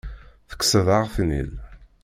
[0.49, 1.51] Tekkseḍ-aɣ-ten-id.